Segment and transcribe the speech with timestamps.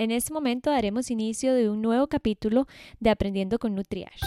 [0.00, 2.68] En este momento daremos inicio de un nuevo capítulo
[3.00, 4.22] de Aprendiendo con Nutriash.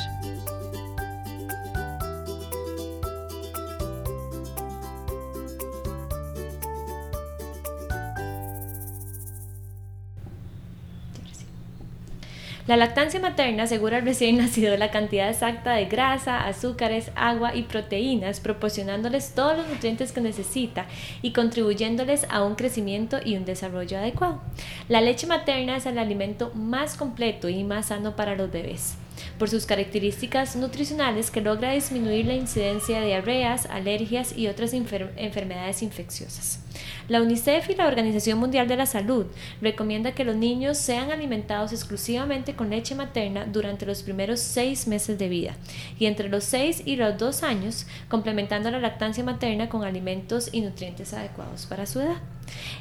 [12.71, 17.63] La lactancia materna asegura al recién nacido la cantidad exacta de grasa, azúcares, agua y
[17.63, 20.85] proteínas, proporcionándoles todos los nutrientes que necesita
[21.21, 24.41] y contribuyéndoles a un crecimiento y un desarrollo adecuado.
[24.87, 28.95] La leche materna es el alimento más completo y más sano para los bebés
[29.37, 35.81] por sus características nutricionales que logra disminuir la incidencia de diarreas, alergias y otras enfermedades
[35.81, 36.59] infecciosas.
[37.07, 39.25] La UNICEF y la Organización Mundial de la Salud
[39.61, 45.17] recomienda que los niños sean alimentados exclusivamente con leche materna durante los primeros seis meses
[45.17, 45.55] de vida
[45.99, 50.61] y entre los seis y los dos años, complementando la lactancia materna con alimentos y
[50.61, 52.17] nutrientes adecuados para su edad.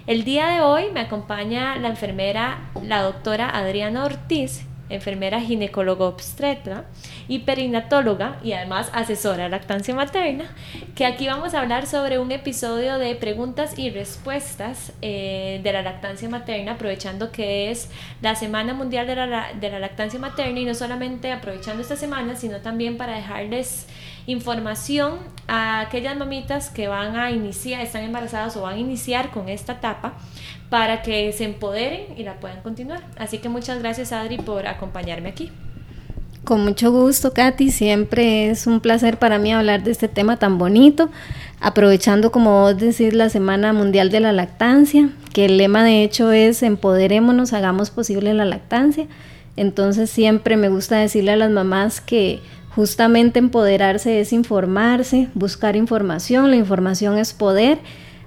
[0.07, 6.85] El día de hoy me acompaña la enfermera, la doctora Adriana Ortiz, enfermera ginecólogo obstetra
[7.29, 10.55] y perinatóloga y además asesora de lactancia materna,
[10.95, 15.83] que aquí vamos a hablar sobre un episodio de preguntas y respuestas eh, de la
[15.83, 17.89] lactancia materna, aprovechando que es
[18.21, 22.37] la Semana Mundial de la, de la Lactancia Materna y no solamente aprovechando esta semana,
[22.37, 23.87] sino también para dejarles
[24.27, 25.19] información
[25.49, 29.75] a aquellas mamitas que van a iniciar, están embarazadas o van a iniciar con esta
[29.75, 30.15] etapa
[30.69, 33.03] para que se empoderen y la puedan continuar.
[33.19, 35.51] Así que muchas gracias Adri por acompañarme aquí.
[36.45, 37.71] Con mucho gusto, Katy.
[37.71, 41.11] Siempre es un placer para mí hablar de este tema tan bonito,
[41.61, 46.33] aprovechando, como vos decís, la Semana Mundial de la Lactancia, que el lema de hecho
[46.33, 49.07] es empoderémonos, hagamos posible la lactancia.
[49.57, 52.41] Entonces siempre me gusta decirle a las mamás que
[52.75, 57.79] justamente empoderarse es informarse, buscar información, la información es poder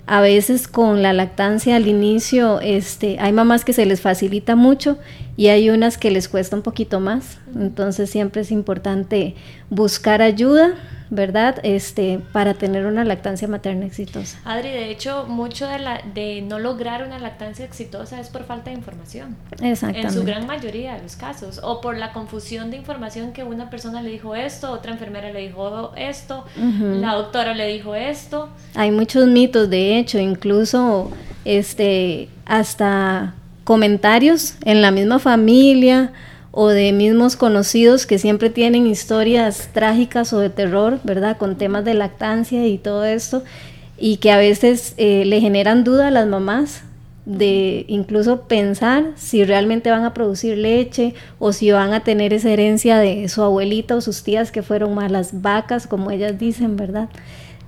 [0.06, 4.98] a veces con la lactancia al inicio, este, hay mamás que se les facilita mucho
[5.38, 7.38] y hay unas que les cuesta un poquito más.
[7.56, 9.36] Entonces siempre es importante
[9.70, 10.74] buscar ayuda,
[11.14, 11.60] ¿verdad?
[11.64, 14.40] Este, para tener una lactancia materna exitosa.
[14.46, 18.72] Adri, de hecho, mucho de, la, de no lograr una lactancia exitosa es por falta
[18.72, 19.36] de información.
[19.62, 20.08] Exactamente.
[20.08, 21.60] En su gran mayoría de los casos.
[21.64, 25.42] O por la confusión de información que una persona le dijo esto, otra enfermera le
[25.42, 28.50] dijo esto, la doctora le dijo esto.
[28.74, 31.12] Hay muchos mitos, de hecho, incluso
[31.46, 36.12] este, hasta comentarios en la misma familia
[36.56, 41.38] o de mismos conocidos que siempre tienen historias trágicas o de terror, ¿verdad?
[41.38, 43.44] Con temas de lactancia y todo esto,
[43.98, 46.84] y que a veces eh, le generan duda a las mamás
[47.26, 52.52] de incluso pensar si realmente van a producir leche o si van a tener esa
[52.52, 57.10] herencia de su abuelita o sus tías que fueron malas vacas, como ellas dicen, ¿verdad?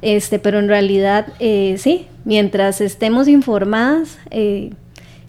[0.03, 4.73] Este, pero en realidad, eh, sí, mientras estemos informadas, eh,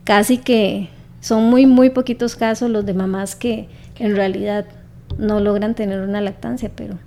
[0.05, 0.91] casi que
[1.27, 4.65] son muy, muy poquitos casos los de mamás que en realidad
[5.19, 7.01] no logran tener una lactancia, pero...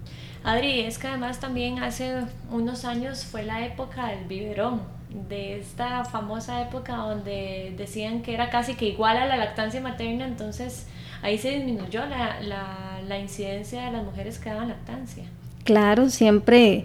[0.44, 2.16] Adri, es que además también hace
[2.52, 4.82] unos años fue la época del biberón,
[5.30, 10.26] de esta famosa época donde decían que era casi que igual a la lactancia materna,
[10.26, 10.86] entonces
[11.22, 15.24] ahí se disminuyó la, la, la incidencia de las mujeres que daban lactancia.
[15.64, 16.84] Claro, siempre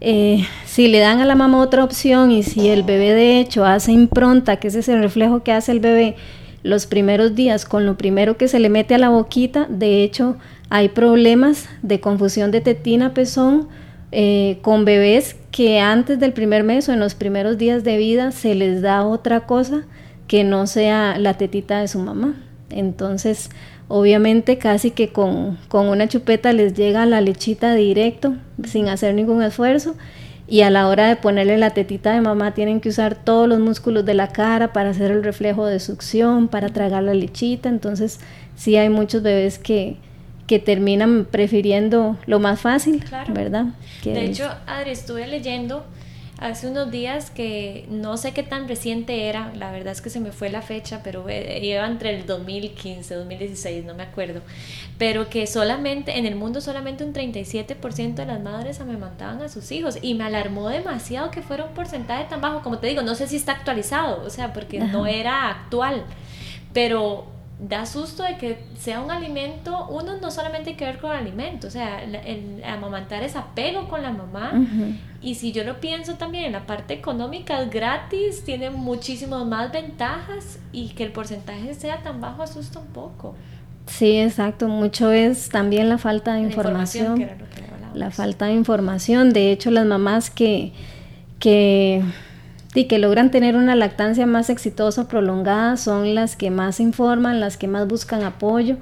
[0.00, 3.64] eh, si le dan a la mamá otra opción y si el bebé de hecho
[3.64, 6.16] hace impronta, que ese es el reflejo que hace el bebé
[6.64, 10.36] los primeros días con lo primero que se le mete a la boquita, de hecho
[10.70, 13.68] hay problemas de confusión de tetina pezón
[14.10, 18.32] eh, con bebés que antes del primer mes o en los primeros días de vida
[18.32, 19.84] se les da otra cosa
[20.26, 22.34] que no sea la tetita de su mamá.
[22.70, 23.50] Entonces,
[23.88, 29.94] Obviamente casi que con, una chupeta les llega la lechita directo, sin hacer ningún esfuerzo.
[30.46, 33.60] Y a la hora de ponerle la tetita de mamá tienen que usar todos los
[33.60, 37.68] músculos de la cara para hacer el reflejo de succión, para tragar la lechita.
[37.68, 38.20] Entonces
[38.54, 39.96] sí hay muchos bebés que,
[40.46, 43.02] que terminan prefiriendo lo más fácil,
[43.32, 43.66] ¿verdad?
[44.04, 45.84] de hecho, Adri, estuve leyendo
[46.44, 50.20] hace unos días que no sé qué tan reciente era, la verdad es que se
[50.20, 54.42] me fue la fecha, pero iba entre el 2015, 2016, no me acuerdo,
[54.98, 59.72] pero que solamente, en el mundo solamente un 37% de las madres amamantaban a sus
[59.72, 63.14] hijos y me alarmó demasiado que fuera un porcentaje tan bajo, como te digo, no
[63.14, 66.04] sé si está actualizado, o sea, porque no era actual,
[66.74, 71.12] pero da susto de que sea un alimento, uno no solamente hay que ver con
[71.12, 74.52] el alimento, o sea, el, amamantar es apego con la mamá.
[75.22, 79.72] Y si yo lo pienso también en la parte económica es gratis, tiene muchísimas más
[79.72, 83.34] ventajas y que el porcentaje sea tan bajo asusta un poco.
[83.86, 87.26] Sí, exacto, mucho es también la falta de información,
[87.94, 90.72] la falta de información, de hecho las mamás que,
[91.38, 92.02] que
[92.74, 97.56] y que logran tener una lactancia más exitosa, prolongada, son las que más informan, las
[97.56, 98.76] que más buscan apoyo.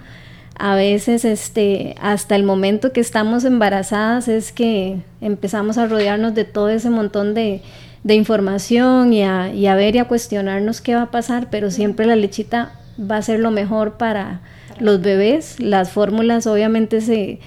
[0.58, 6.44] A veces, este, hasta el momento que estamos embarazadas es que empezamos a rodearnos de
[6.44, 7.62] todo ese montón de,
[8.04, 12.06] información y a, y a, ver y a cuestionarnos qué va a pasar, pero siempre
[12.06, 14.40] la lechita va a ser lo mejor para
[14.80, 15.60] los bebés.
[15.60, 17.40] Las fórmulas obviamente se,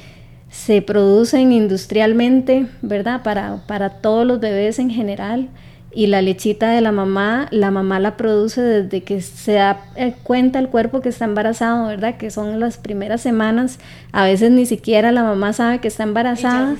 [0.50, 3.24] se producen industrialmente, ¿verdad?
[3.24, 5.50] Para, para todos los bebés en general
[5.95, 10.13] y la lechita de la mamá, la mamá la produce desde que se da eh,
[10.24, 12.18] cuenta el cuerpo que está embarazado, ¿verdad?
[12.18, 13.80] Que son las primeras semanas,
[14.12, 16.75] a veces ni siquiera la mamá sabe que está embarazada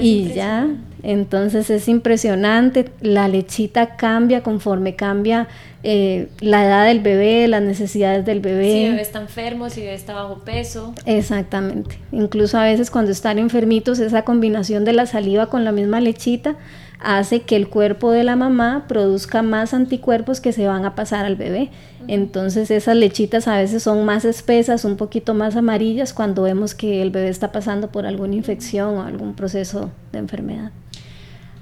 [0.00, 0.66] y ya,
[1.04, 5.46] entonces es impresionante, la lechita cambia conforme cambia
[5.84, 8.64] eh, la edad del bebé, las necesidades del bebé.
[8.64, 10.92] Si el bebé está enfermo, si el bebé está bajo peso.
[11.06, 16.00] Exactamente, incluso a veces cuando están enfermitos, esa combinación de la saliva con la misma
[16.00, 16.56] lechita,
[17.02, 21.24] hace que el cuerpo de la mamá produzca más anticuerpos que se van a pasar
[21.24, 21.70] al bebé.
[22.08, 27.02] Entonces esas lechitas a veces son más espesas, un poquito más amarillas cuando vemos que
[27.02, 30.72] el bebé está pasando por alguna infección o algún proceso de enfermedad.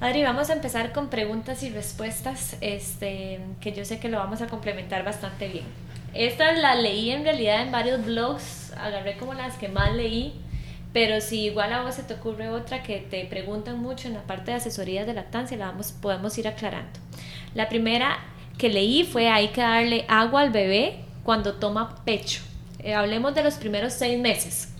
[0.00, 4.42] Adri, vamos a empezar con preguntas y respuestas, este, que yo sé que lo vamos
[4.42, 5.64] a complementar bastante bien.
[6.14, 10.40] Esta la leí en realidad en varios blogs, agarré como las que más leí
[10.92, 14.22] pero si igual a vos se te ocurre otra que te preguntan mucho en la
[14.22, 16.98] parte de asesorías de lactancia, la vamos, podemos ir aclarando.
[17.54, 18.18] La primera
[18.56, 22.40] que leí fue hay que darle agua al bebé cuando toma pecho.
[22.80, 24.74] Eh, hablemos de los primeros seis meses.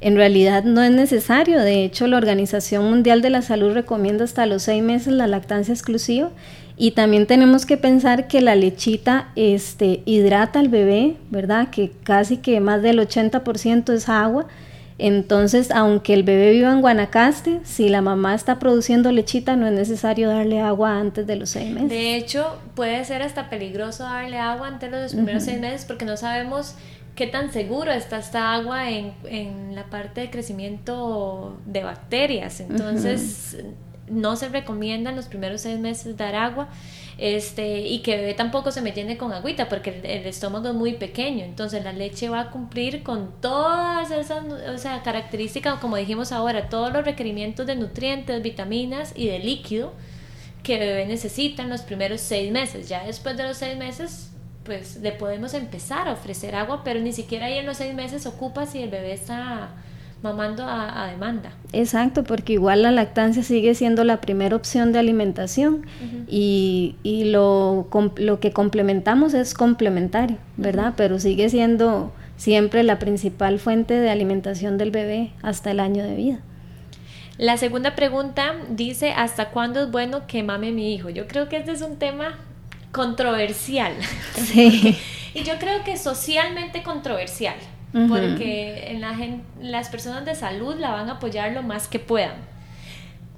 [0.00, 4.46] En realidad no es necesario, de hecho la Organización Mundial de la Salud recomienda hasta
[4.46, 6.30] los seis meses la lactancia exclusiva
[6.76, 11.70] y también tenemos que pensar que la lechita este, hidrata al bebé, ¿verdad?
[11.70, 14.46] Que casi que más del 80% es agua
[14.98, 19.72] entonces, aunque el bebé viva en Guanacaste, si la mamá está produciendo lechita, no es
[19.72, 21.90] necesario darle agua antes de los seis meses.
[21.90, 26.06] De hecho, puede ser hasta peligroso darle agua antes de los primeros seis meses porque
[26.06, 26.76] no sabemos
[27.16, 32.60] qué tan seguro está esta agua en, en la parte de crecimiento de bacterias.
[32.60, 33.56] Entonces,
[34.08, 36.68] no se recomienda en los primeros seis meses dar agua
[37.18, 40.94] este, y que bebé tampoco se me llene con agüita porque el, estómago es muy
[40.94, 46.32] pequeño, entonces la leche va a cumplir con todas esas o sea, características, como dijimos
[46.32, 49.92] ahora, todos los requerimientos de nutrientes, vitaminas y de líquido
[50.62, 52.88] que bebé necesita en los primeros seis meses.
[52.88, 54.32] Ya después de los seis meses,
[54.66, 58.26] pues le podemos empezar a ofrecer agua, pero ni siquiera ahí en los seis meses
[58.26, 59.70] ocupa si el bebé está
[60.22, 61.52] mamando a, demanda.
[61.72, 65.86] Exacto, porque igual la lactancia sigue siendo la primera opción de alimentación
[66.26, 70.94] y, y, lo, lo que complementamos es complementario, ¿verdad?
[70.96, 76.16] Pero sigue siendo siempre la principal fuente de alimentación del bebé hasta el año de
[76.16, 76.40] vida.
[77.38, 81.10] La segunda pregunta dice, ¿hasta cuándo es bueno que mame mi hijo?
[81.10, 82.38] Yo creo que este es un tema
[82.96, 83.92] controversial.
[84.34, 84.96] Sí.
[85.34, 87.56] y yo creo que socialmente controversial
[88.08, 89.16] porque en la
[89.60, 92.36] las personas de salud la van a apoyar lo más que puedan.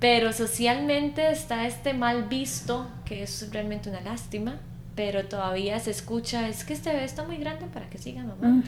[0.00, 4.56] Pero socialmente está este mal visto, que es realmente una lástima,
[4.94, 8.66] pero todavía se escucha, es que este bebé está muy grande para que siga mamando.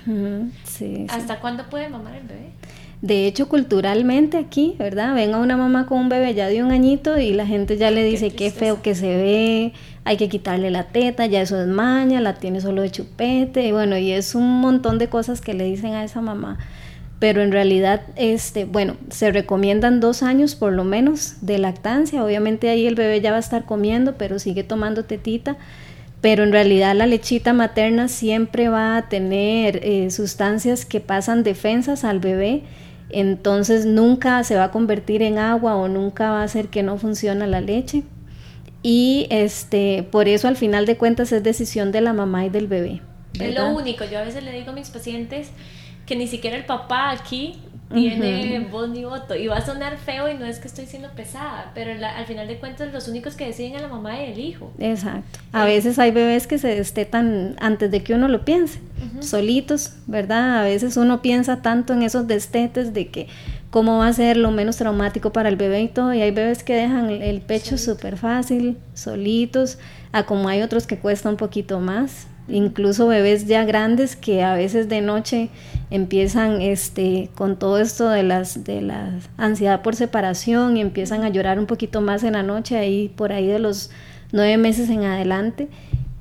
[1.09, 2.51] ¿Hasta cuándo puede mamar el bebé?
[3.03, 5.15] De hecho, culturalmente aquí, ¿verdad?
[5.15, 7.91] Ven a una mamá con un bebé ya de un añito y la gente ya
[7.91, 9.73] le dice qué, feo que se ve,
[10.05, 13.73] hay que quitarle la teta, ya eso es maña, la tiene solo de chupete, y
[13.73, 16.59] bueno, y es un montón de cosas que le dicen a esa mamá.
[17.19, 22.25] Pero en realidad, este, bueno, se recomiendan dos años por lo menos de lactancia.
[22.25, 25.57] Obviamente ahí el bebé ya va a estar comiendo, pero sigue tomando tetita
[26.21, 32.05] pero en realidad la lechita materna siempre va a tener eh, sustancias que pasan defensas
[32.05, 32.63] al bebé
[33.13, 36.99] entonces nunca se va a convertir en agua o nunca va a hacer que no
[36.99, 38.03] funcione la leche.
[38.83, 42.67] Y este, por eso al final de cuentas es decisión de la mamá y del
[42.67, 43.03] bebé.
[43.39, 45.51] Es lo único, yo a veces le digo a mis pacientes
[46.07, 47.59] que ni siquiera el papá aquí
[47.93, 49.35] tiene voz ni voto.
[49.35, 52.47] Y va a sonar feo y no es que estoy siendo pesada, pero al final
[52.47, 54.73] de cuentas los únicos que deciden es la mamá y el hijo.
[54.79, 55.39] Exacto.
[55.53, 58.81] A veces hay bebés que se destetan antes de que uno lo piense,
[59.21, 60.61] solitos, ¿verdad?
[60.61, 63.27] A veces uno piensa tanto en esos destetes de que
[63.71, 66.15] cómo va a ser lo menos traumático para el bebé y todo.
[66.15, 69.79] Y hay bebés que dejan el pecho súper fácil, solitos,
[70.13, 74.55] a como hay otros que cuesta un poquito más incluso bebés ya grandes que a
[74.55, 75.51] veces de noche
[75.91, 81.29] empiezan este con todo esto de las de la ansiedad por separación y empiezan a
[81.29, 83.91] llorar un poquito más en la noche ahí por ahí de los
[84.33, 85.69] nueve meses en adelante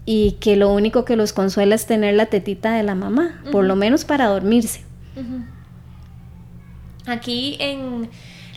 [0.06, 3.66] y que lo único que los consuela es tener la tetita de la mamá por
[3.66, 4.82] lo menos para dormirse.
[7.06, 8.10] Aquí en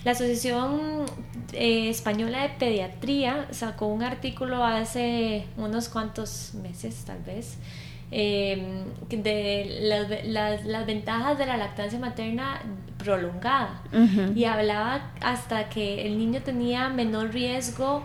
[0.05, 1.07] La Asociación
[1.53, 7.57] eh, Española de Pediatría sacó un artículo hace unos cuantos meses, tal vez,
[8.11, 9.79] eh, de
[10.27, 12.63] las, las, ventajas de la lactancia materna
[12.99, 13.83] prolongada.
[14.35, 18.03] Y hablaba hasta que el niño tenía menor riesgo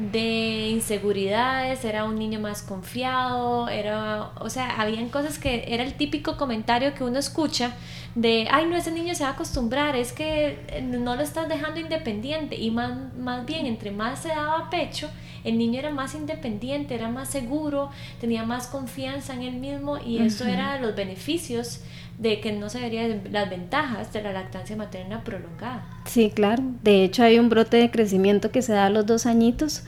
[0.00, 5.92] de inseguridades, era un niño más confiado, era, o sea, habían cosas que era el
[5.92, 7.74] típico comentario que uno escucha
[8.14, 11.50] de, ay, no, ese niño se va a acostumbrar, es que eh, no lo estás
[11.50, 15.10] dejando independiente y más, más bien, entre más se daba pecho,
[15.44, 17.90] el niño era más independiente, era más seguro,
[18.20, 21.80] tenía más confianza en él mismo y eso era los beneficios
[22.20, 25.86] de que no se verían las ventajas de la lactancia materna prolongada.
[26.04, 26.62] Sí, claro.
[26.82, 29.84] De hecho, hay un brote de crecimiento que se da a los dos añitos.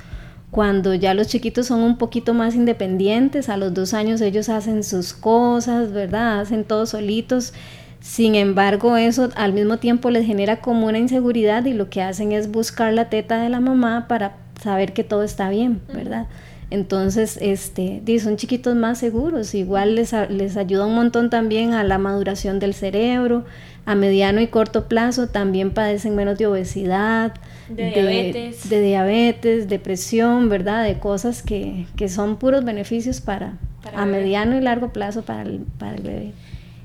[0.50, 4.82] Cuando ya los chiquitos son un poquito más independientes, a los dos años ellos hacen
[4.82, 6.40] sus cosas, ¿verdad?
[6.40, 7.52] Hacen todo solitos.
[8.00, 12.32] Sin embargo, eso al mismo tiempo les genera como una inseguridad y lo que hacen
[12.32, 16.26] es buscar la teta de la mamá para saber que todo está bien, ¿verdad?
[16.72, 21.98] Entonces, este, son chiquitos más seguros, igual les, les ayuda un montón también a la
[21.98, 23.44] maduración del cerebro,
[23.84, 27.34] a mediano y corto plazo también padecen menos de obesidad,
[27.68, 28.70] de, diabetes.
[28.70, 30.82] de diabetes, depresión, ¿verdad?
[30.84, 33.58] De cosas que, que son puros beneficios para,
[33.94, 36.32] a mediano y largo plazo para el, para el bebé.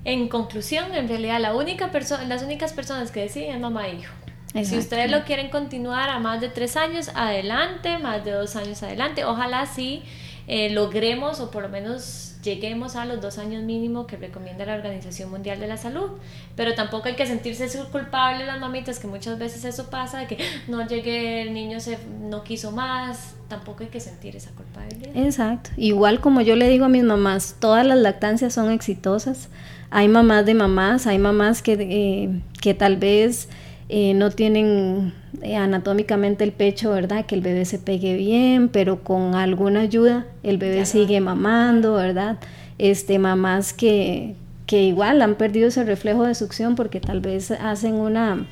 [0.04, 1.90] En conclusión, en realidad la única
[2.28, 4.14] las únicas personas que deciden es mamá e hijo.
[4.66, 8.82] Si ustedes lo quieren continuar a más de tres años, adelante, más de dos años,
[8.84, 9.26] adelante.
[9.26, 10.04] Ojalá sí
[10.48, 14.76] eh, logremos o por lo menos lleguemos a los dos años mínimo que recomienda la
[14.76, 16.12] Organización Mundial de la Salud.
[16.56, 20.38] Pero tampoco hay que sentirse culpable las mamitas, que muchas veces eso pasa, de que
[20.68, 23.36] no llegué, el niño se, no quiso más.
[23.50, 25.16] Tampoco hay que sentir esa culpabilidad.
[25.16, 25.72] Exacto.
[25.78, 29.50] Igual como yo le digo a mis mamás, todas las lactancias son exitosas.
[29.90, 33.48] Hay mamás de mamás, hay mamás que, eh, que tal vez
[33.90, 37.26] eh, no tienen eh, anatómicamente el pecho, ¿verdad?
[37.26, 42.38] Que el bebé se pegue bien, pero con alguna ayuda el bebé sigue mamando, ¿verdad?
[42.78, 47.94] Este, mamás que, que igual han perdido ese reflejo de succión porque tal vez hacen
[47.96, 48.46] una...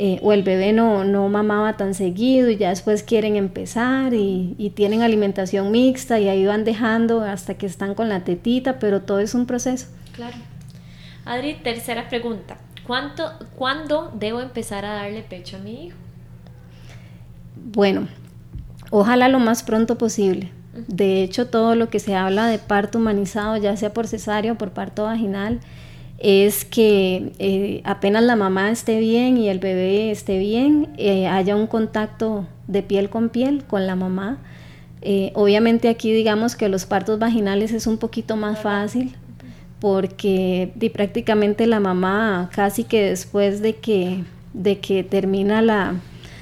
[0.00, 4.54] Eh, o el bebé no, no mamaba tan seguido y ya después quieren empezar y,
[4.56, 9.02] y tienen alimentación mixta y ahí van dejando hasta que están con la tetita, pero
[9.02, 9.88] todo es un proceso.
[10.12, 10.36] Claro.
[11.24, 12.58] Adri, tercera pregunta.
[12.88, 15.96] ¿Cuánto, ¿Cuándo debo empezar a darle pecho a mi hijo?
[17.54, 18.08] Bueno,
[18.90, 20.50] ojalá lo más pronto posible.
[20.86, 24.54] De hecho, todo lo que se habla de parto humanizado, ya sea por cesárea o
[24.54, 25.60] por parto vaginal,
[26.16, 31.56] es que eh, apenas la mamá esté bien y el bebé esté bien, eh, haya
[31.56, 34.38] un contacto de piel con piel con la mamá.
[35.02, 39.14] Eh, obviamente aquí digamos que los partos vaginales es un poquito más fácil
[39.80, 45.94] porque prácticamente la mamá casi que después de que, de que termina la...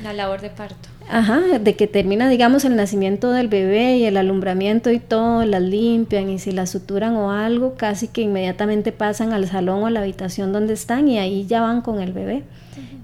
[0.02, 0.88] La labor de parto.
[1.08, 5.62] Ajá, de que termina, digamos, el nacimiento del bebé y el alumbramiento y todo, las
[5.62, 9.90] limpian y si la suturan o algo, casi que inmediatamente pasan al salón o a
[9.90, 12.42] la habitación donde están y ahí ya van con el bebé.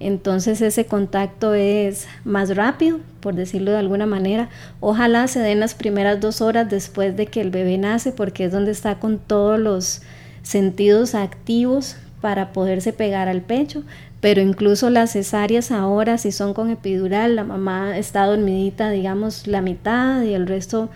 [0.01, 4.49] Entonces ese contacto es más rápido, por decirlo de alguna manera.
[4.81, 8.53] Ojalá se den las primeras dos horas después de que el bebé nace, porque es
[8.53, 10.03] donde está con todos los
[10.43, 13.83] sentidos activos para poderse pegar al pecho,
[14.21, 19.61] pero incluso las cesáreas ahora, si son con epidural, la mamá está dormidita, digamos, la
[19.61, 20.91] mitad y el resto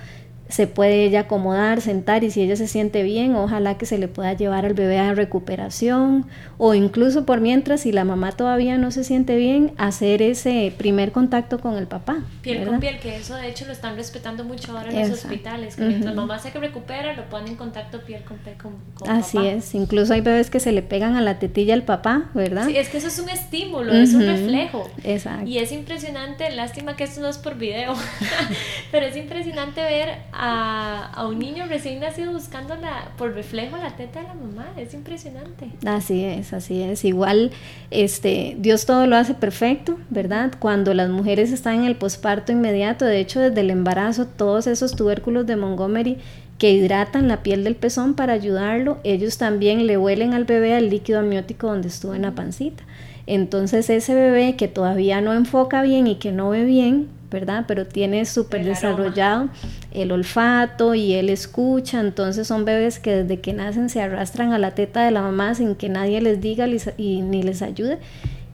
[0.49, 4.07] se puede ella acomodar, sentar y si ella se siente bien, ojalá que se le
[4.07, 6.27] pueda llevar al bebé a recuperación
[6.59, 11.13] o incluso por mientras, si la mamá todavía no se siente bien, hacer ese primer
[11.13, 12.19] contacto con el papá.
[12.43, 15.77] Piel con piel, que eso de hecho lo están respetando mucho ahora en los hospitales,
[15.77, 18.77] que mientras mamá se que recupera, lo ponen en contacto piel con piel con,
[19.09, 22.67] Así es, incluso hay bebés que se le pegan a la tetilla al papá, ¿verdad?
[22.67, 24.89] Sí, es que eso es un estímulo, es un reflejo.
[25.03, 25.47] Exacto.
[25.47, 27.95] Y es impresionante, lástima que esto no es por video,
[28.93, 34.21] pero es impresionante ver a, un niño recién nacido buscando la, por reflejo la teta
[34.21, 34.67] de la mamá.
[34.77, 35.71] Es impresionante.
[35.85, 37.05] Así es, así es.
[37.05, 37.53] Igual,
[37.91, 40.53] este, Dios todo lo hace perfecto, ¿verdad?
[40.59, 44.95] Cuando las mujeres están en el posparto inmediato, de hecho, desde el embarazo, todos esos
[44.95, 46.19] tubérculos de Montgomery
[46.59, 50.89] que hidratan la piel del pezón para ayudarlo, ellos también le huelen al bebé al
[50.89, 52.83] líquido amniótico donde estuvo en la pancita.
[53.27, 57.65] Entonces ese bebé que todavía no enfoca bien y que no ve bien, ¿verdad?
[57.67, 59.49] Pero tiene súper desarrollado
[59.97, 64.59] el olfato y él escucha, entonces son bebés que desde que nacen se arrastran a
[64.59, 67.99] la teta de la mamá sin que nadie les diga y ni les ayude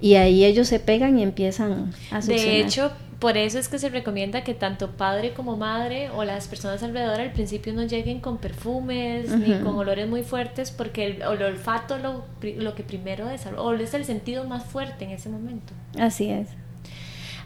[0.03, 2.45] y ahí ellos se pegan y empiezan a succionar.
[2.45, 6.49] De hecho, por eso es que se recomienda que tanto padre como madre o las
[6.49, 11.23] personas alrededor al principio no lleguen con perfumes ni con olores muy fuertes porque el,
[11.23, 15.73] olfato lo, lo que primero desarrolla, o es el sentido más fuerte en ese momento.
[15.97, 16.49] Así es.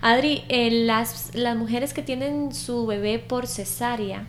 [0.00, 4.26] Adri, eh, las, las mujeres que tienen su bebé por cesárea,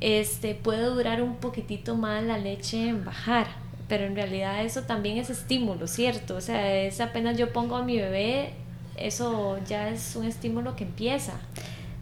[0.00, 3.46] este, puede durar un poquitito más la leche en bajar,
[3.88, 6.36] pero en realidad eso también es estímulo, ¿cierto?
[6.36, 8.52] O sea, es apenas yo pongo a mi bebé,
[8.96, 11.34] eso ya es un estímulo que empieza.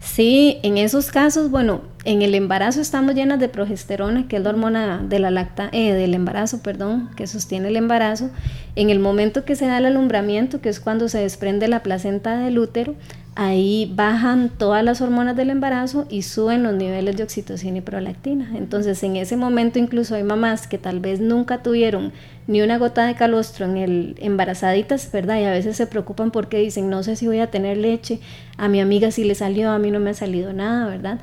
[0.03, 4.49] Sí, en esos casos, bueno, en el embarazo estamos llenas de progesterona, que es la
[4.49, 8.29] hormona de la lacta, eh, del embarazo, perdón, que sostiene el embarazo.
[8.75, 12.37] En el momento que se da el alumbramiento, que es cuando se desprende la placenta
[12.37, 12.95] del útero,
[13.35, 18.51] ahí bajan todas las hormonas del embarazo y suben los niveles de oxitocina y prolactina.
[18.55, 22.11] Entonces, en ese momento incluso hay mamás que tal vez nunca tuvieron
[22.47, 25.39] ni una gota de calostro en el embarazaditas, ¿verdad?
[25.39, 28.19] Y a veces se preocupan porque dicen, no sé si voy a tener leche,
[28.57, 31.19] a mi amiga sí le salió, a mí no me ha salido nada, ¿verdad?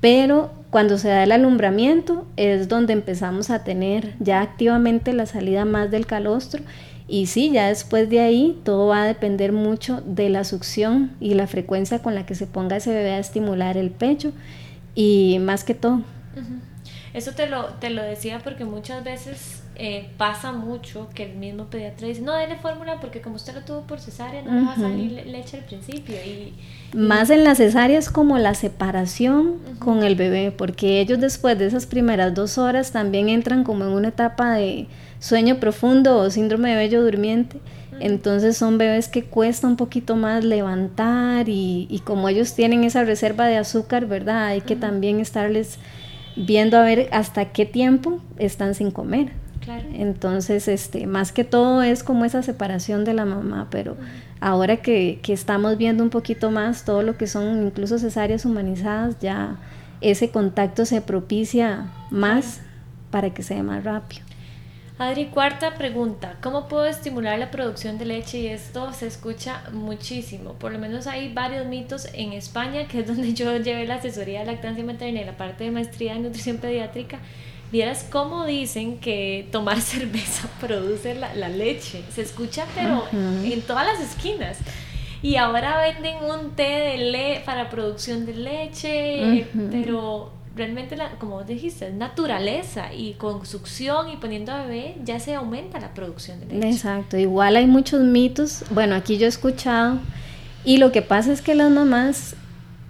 [0.00, 5.64] Pero cuando se da el alumbramiento es donde empezamos a tener ya activamente la salida
[5.64, 6.62] más del calostro
[7.06, 11.34] y sí, ya después de ahí todo va a depender mucho de la succión y
[11.34, 14.32] la frecuencia con la que se ponga ese bebé a estimular el pecho
[14.94, 16.00] y más que todo.
[17.12, 21.64] Eso te lo, te lo decía porque muchas veces eh, pasa mucho que el mismo
[21.64, 24.72] pediatra dice, no, dele fórmula porque como usted lo tuvo por cesárea, no le va
[24.72, 26.16] a salir leche al principio.
[26.16, 26.52] Y,
[26.94, 31.66] Más en la cesárea es como la separación con el bebé, porque ellos después de
[31.66, 34.88] esas primeras dos horas también entran como en una etapa de
[35.20, 37.58] sueño profundo o síndrome de bello durmiente.
[37.98, 43.04] Entonces son bebés que cuesta un poquito más levantar y, y, como ellos tienen esa
[43.04, 44.46] reserva de azúcar, ¿verdad?
[44.46, 45.78] Hay que también estarles
[46.36, 49.32] viendo a ver hasta qué tiempo están sin comer.
[49.62, 49.84] Claro.
[49.94, 53.96] Entonces, este, más que todo es como esa separación de la mamá, pero
[54.40, 59.18] ahora que, que, estamos viendo un poquito más todo lo que son incluso cesáreas humanizadas,
[59.20, 59.56] ya
[60.00, 62.60] ese contacto se propicia más
[63.10, 64.22] para que sea más rápido.
[64.98, 68.38] Adri, cuarta pregunta, ¿cómo puedo estimular la producción de leche?
[68.38, 73.06] Y esto se escucha muchísimo, por lo menos hay varios mitos en España, que es
[73.08, 76.58] donde yo llevé la asesoría de lactancia materna y la parte de maestría en nutrición
[76.58, 77.18] pediátrica.
[77.72, 82.04] Vieras cómo dicen que tomar cerveza produce la, leche.
[82.14, 84.58] Se escucha, pero en todas las esquinas.
[85.22, 91.36] Y ahora venden un té de le para producción de leche, pero realmente, la, como
[91.36, 95.94] vos dijiste, es naturaleza y con succión y poniendo a bebé ya se aumenta la
[95.94, 96.68] producción de leche.
[96.68, 99.98] Exacto, igual hay muchos mitos, bueno, aquí yo he escuchado
[100.64, 102.34] y lo que pasa es que las mamás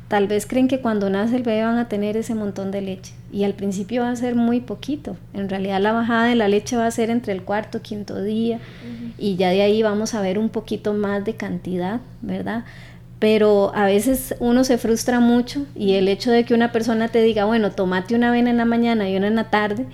[0.08, 3.12] tal vez creen que cuando nace el bebé van a tener ese montón de leche
[3.32, 6.76] y al principio va a ser muy poquito, en realidad la bajada de la leche
[6.76, 8.60] va a ser entre el cuarto, quinto día
[9.18, 12.64] y ya de ahí vamos a ver un poquito más de cantidad, ¿verdad?
[13.22, 17.22] pero a veces uno se frustra mucho y el hecho de que una persona te
[17.22, 19.86] diga, bueno, tomate una vena en la mañana y una en la tarde,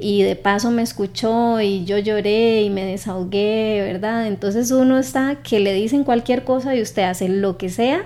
[0.00, 4.26] y de paso me escuchó y yo lloré y me desahogué, ¿verdad?
[4.26, 8.02] Entonces uno está que le dicen cualquier cosa y usted hace lo que sea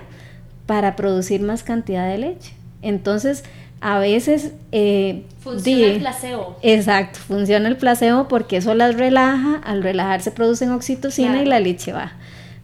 [0.67, 2.53] para producir más cantidad de leche.
[2.83, 3.43] Entonces,
[3.81, 4.51] a veces...
[4.71, 6.57] Eh, funciona el placebo.
[6.61, 11.93] Exacto, funciona el placebo porque eso las relaja, al relajarse producen oxitocina y la leche
[11.93, 12.15] baja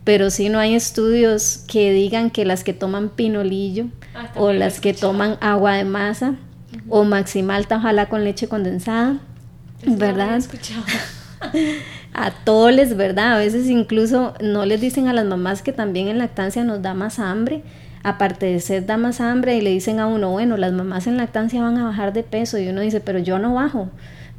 [0.03, 4.79] pero si no hay estudios que digan que las que toman pinolillo ah, o las
[4.79, 6.35] que toman agua de masa
[6.89, 9.19] o maximalta ojalá con leche condensada,
[9.85, 10.41] ¿verdad?
[12.13, 13.33] a toles, ¿verdad?
[13.33, 16.93] A veces incluso no les dicen a las mamás que también en lactancia nos da
[16.93, 17.63] más hambre,
[18.03, 21.17] aparte de ser da más hambre y le dicen a uno, bueno, las mamás en
[21.17, 23.89] lactancia van a bajar de peso y uno dice, pero yo no bajo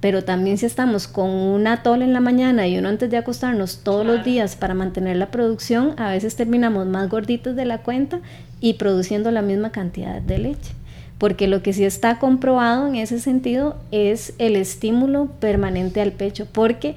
[0.05, 3.79] pero también si estamos con una atol en la mañana y uno antes de acostarnos
[3.83, 8.21] todos los días para mantener la producción, a veces terminamos más gorditos de la cuenta
[8.61, 10.73] y produciendo la misma cantidad de leche.
[11.17, 16.47] Porque lo que sí está comprobado en ese sentido es el estímulo permanente al pecho,
[16.53, 16.97] porque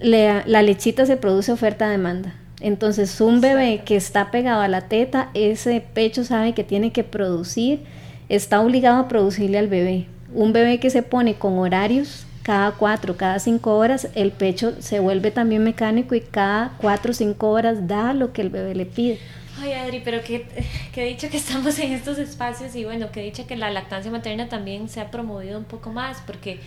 [0.00, 2.32] la lechita se produce oferta-demanda.
[2.60, 7.04] Entonces, un bebé que está pegado a la teta, ese pecho sabe que tiene que
[7.04, 7.80] producir,
[8.28, 10.06] está obligado a producirle al bebé.
[10.34, 15.00] Un bebé que se pone con horarios cada cuatro, cada cinco horas el pecho se
[15.00, 18.86] vuelve también mecánico y cada cuatro o cinco horas da lo que el bebé le
[18.86, 19.18] pide.
[19.60, 20.46] Ay, Adri, pero qué,
[20.94, 24.48] qué dicho que estamos en estos espacios y bueno, qué dicho que la lactancia materna
[24.48, 26.58] también se ha promovido un poco más porque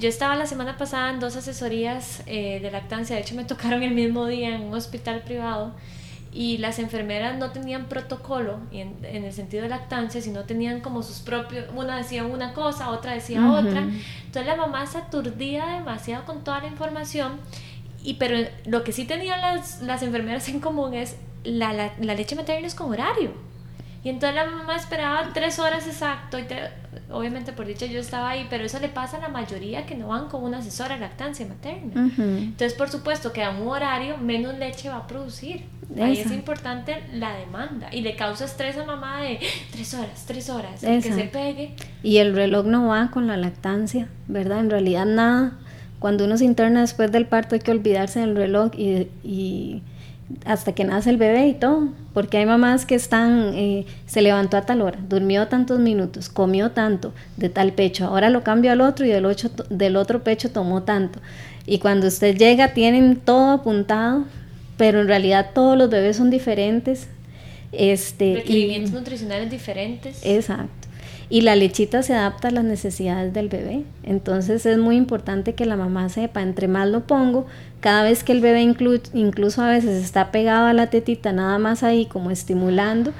[0.00, 3.82] yo estaba la semana pasada en dos asesorías eh, de lactancia, de hecho me tocaron
[3.82, 5.74] el mismo día en un hospital privado
[6.32, 11.02] y las enfermeras no tenían protocolo en, en, el sentido de lactancia, sino tenían como
[11.02, 13.80] sus propios, una decía una cosa, otra decía otra.
[13.80, 17.32] Entonces la mamá se aturdía demasiado con toda la información,
[18.04, 22.14] y pero lo que sí tenían las, las enfermeras en común es la, la, la
[22.14, 23.32] leche materna es con horario.
[24.04, 26.44] Y entonces la mamá esperaba tres horas exacto y
[27.10, 30.08] obviamente por dicha yo estaba ahí, pero eso le pasa a la mayoría que no
[30.08, 32.10] van con una asesora de lactancia materna.
[32.16, 35.64] Entonces por supuesto que a un horario menos leche va a producir.
[36.00, 39.40] Ahí es importante la demanda y le causa estrés a mamá de
[39.72, 41.74] tres horas, tres horas, que se pegue.
[42.02, 44.60] Y el reloj no va con la lactancia, ¿verdad?
[44.60, 45.58] En realidad nada.
[45.98, 49.82] Cuando uno se interna después del parto hay que olvidarse del reloj y
[50.44, 54.56] hasta que nace el bebé y todo, porque hay mamás que están, eh, se levantó
[54.56, 58.80] a tal hora, durmió tantos minutos, comió tanto de tal pecho, ahora lo cambio al
[58.80, 61.20] otro y del, ocho, del otro pecho tomó tanto.
[61.66, 64.24] Y cuando usted llega tienen todo apuntado,
[64.76, 67.08] pero en realidad todos los bebés son diferentes.
[67.72, 70.20] Este, Requerimientos nutricionales diferentes.
[70.24, 70.78] Exacto
[71.30, 73.84] y la lechita se adapta a las necesidades del bebé.
[74.02, 77.46] Entonces es muy importante que la mamá sepa, entre más lo pongo,
[77.80, 81.82] cada vez que el bebé incluso a veces está pegado a la tetita, nada más
[81.82, 83.12] ahí como estimulando,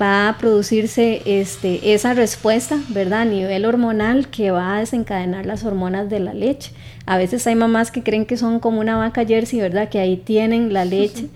[0.00, 3.20] va a producirse este, esa respuesta, ¿verdad?
[3.20, 6.72] A nivel hormonal que va a desencadenar las hormonas de la leche.
[7.06, 9.88] A veces hay mamás que creen que son como una vaca jersey, ¿verdad?
[9.88, 11.28] Que ahí tienen la leche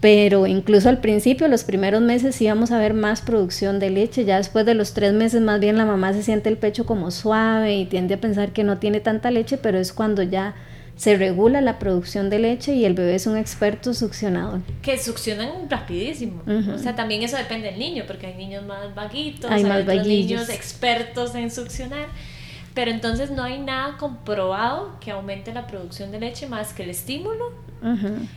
[0.00, 4.38] pero incluso al principio, los primeros meses íbamos a ver más producción de leche, ya
[4.38, 7.76] después de los tres meses más bien la mamá se siente el pecho como suave
[7.76, 10.54] y tiende a pensar que no tiene tanta leche, pero es cuando ya
[11.00, 14.60] se regula la producción de leche y el bebé es un experto succionador.
[14.82, 16.42] Que succionan rapidísimo.
[16.74, 20.50] O sea, también eso depende del niño, porque hay niños más vaguitos, hay, más niños
[20.50, 22.08] expertos en succionar.
[22.74, 26.90] Pero entonces no hay nada comprobado que aumente la producción de leche más que el
[26.90, 27.50] estímulo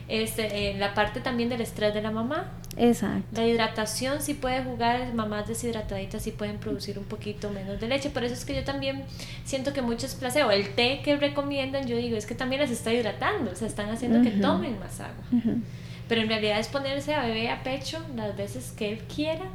[0.07, 2.51] este, eh, la parte también del estrés de la mamá.
[2.77, 3.23] Exacto.
[3.33, 8.09] La hidratación sí puede jugar, mamás deshidrataditas sí pueden producir un poquito menos de leche.
[8.09, 9.03] Por eso es que yo también
[9.45, 12.93] siento que muchos placebo, el té que recomiendan, yo digo, es que también las está
[12.93, 15.23] hidratando, o sea, están haciendo que tomen más agua.
[16.07, 19.45] Pero en realidad es ponerse a bebé a pecho las veces que él quiera.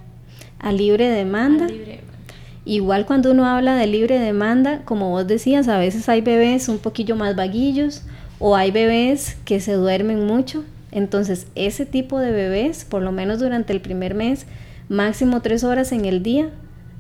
[0.59, 1.67] A libre demanda.
[1.67, 2.19] A libre demanda.
[2.65, 6.79] Igual cuando uno habla de libre demanda, como vos decías, a veces hay bebés un
[6.79, 8.03] poquillo más vaguillos
[8.39, 10.65] o hay bebés que se duermen mucho.
[10.90, 14.46] Entonces, ese tipo de bebés, por lo menos durante el primer mes,
[14.88, 16.51] máximo tres horas en el día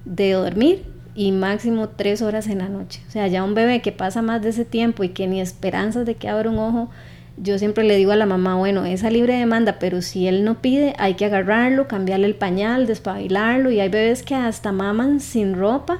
[0.04, 3.00] de dormir y máximo tres horas en la noche.
[3.08, 6.06] O sea, ya un bebé que pasa más de ese tiempo y que ni esperanzas
[6.06, 6.90] de que abra un ojo,
[7.40, 10.60] yo siempre le digo a la mamá, bueno, esa libre demanda, pero si él no
[10.60, 15.54] pide, hay que agarrarlo, cambiarle el pañal, despabilarlo y hay bebés que hasta maman sin
[15.54, 15.98] ropa.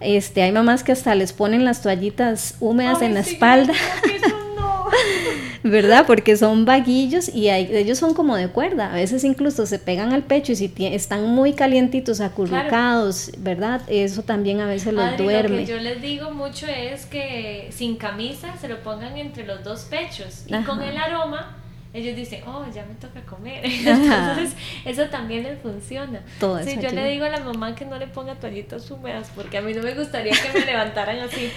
[0.00, 3.74] Este, hay mamás que hasta les ponen las toallitas húmedas en la espalda.
[5.62, 6.04] ¿verdad?
[6.06, 10.22] Porque son vaguillos y ellos son como de cuerda, a veces incluso se pegan al
[10.22, 13.82] pecho y si están muy calientitos, acurrucados, ¿verdad?
[13.88, 15.60] Eso también a veces los duerme.
[15.60, 19.62] Lo que yo les digo mucho es que sin camisa se lo pongan entre los
[19.62, 21.56] dos pechos y con el aroma
[21.92, 23.60] ellos dicen, oh, ya me toca comer.
[23.64, 24.52] Entonces,
[24.84, 26.20] eso también les funciona.
[26.38, 29.58] Todo sí, yo le digo a la mamá que no le ponga toallitas húmedas porque
[29.58, 31.50] a mí no me gustaría que me levantaran así.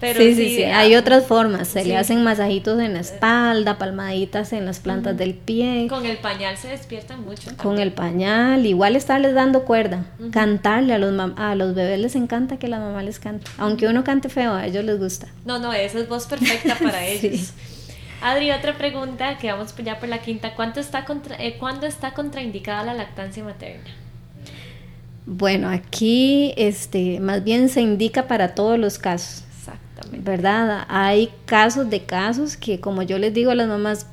[0.00, 1.68] Pero sí, sí, sí, hay otras formas.
[1.68, 5.88] Se le hacen masajitos en la espalda, palmaditas en las plantas del pie.
[5.90, 7.54] Con el pañal se despiertan mucho.
[7.58, 10.06] Con el pañal, igual estarles dando cuerda.
[10.32, 13.50] Cantarle a los, a los bebés les encanta que la mamá les cante.
[13.58, 15.28] Aunque uno cante feo, a ellos les gusta.
[15.44, 17.52] No, no, esa es voz perfecta para ellos.
[18.22, 20.54] Adri, otra pregunta que vamos ya por la quinta.
[20.54, 23.88] ¿Cuánto está contra, eh, ¿Cuándo está contraindicada la lactancia materna?
[25.24, 29.44] Bueno, aquí este, más bien se indica para todos los casos.
[29.58, 30.30] Exactamente.
[30.30, 30.84] ¿Verdad?
[30.88, 34.06] Hay casos de casos que, como yo les digo a las mamás,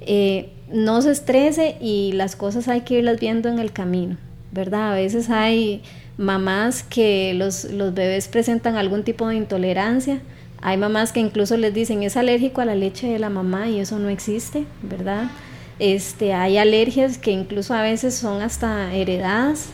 [0.00, 4.16] eh, no se estrese y las cosas hay que irlas viendo en el camino.
[4.52, 4.92] ¿Verdad?
[4.92, 5.82] A veces hay
[6.16, 10.20] mamás que los, los bebés presentan algún tipo de intolerancia
[10.62, 13.80] hay mamás que incluso les dicen es alérgico a la leche de la mamá y
[13.80, 15.30] eso no existe, ¿verdad?
[15.78, 19.70] Este, hay alergias que incluso a veces son hasta heredadas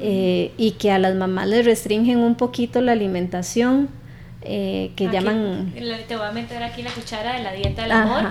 [0.00, 3.90] eh, y que a las mamás les restringen un poquito la alimentación,
[4.42, 5.72] eh, que llaman...
[6.08, 8.24] Te voy a meter aquí la cuchara de la dieta del amor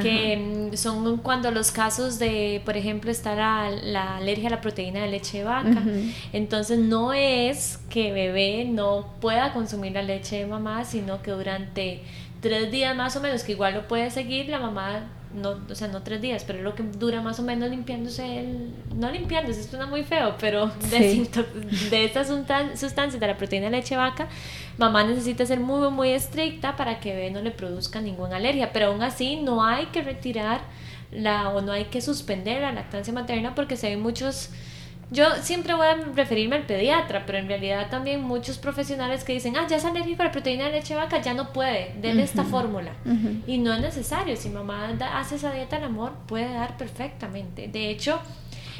[0.00, 5.02] que mm, son cuando los casos de, por ejemplo, está la, alergia a la proteína
[5.02, 5.82] de leche de vaca.
[6.32, 12.02] Entonces no es que bebé no pueda consumir la leche de mamá, sino que durante
[12.40, 15.06] tres días más o menos, que igual lo puede seguir, la mamá
[15.36, 18.40] no, o sea, no tres días, pero es lo que dura más o menos limpiándose
[18.40, 21.28] el, no limpiándose, esto suena muy feo, pero de,
[21.90, 24.28] de estas sustancias de la proteína de leche vaca,
[24.78, 28.86] mamá necesita ser muy, muy estricta para que bebé no le produzca ninguna alergia, pero
[28.86, 30.62] aún así no hay que retirar
[31.12, 34.50] la, o no hay que suspender la lactancia materna porque se ven muchos
[35.10, 39.56] yo siempre voy a referirme al pediatra, pero en realidad también muchos profesionales que dicen,
[39.56, 42.42] ah, ya es alérgico a la proteína de leche vaca, ya no puede, denle esta
[42.44, 42.92] fórmula.
[43.46, 47.68] Y no es necesario, si mamá hace esa dieta al amor, puede dar perfectamente.
[47.68, 48.20] De hecho,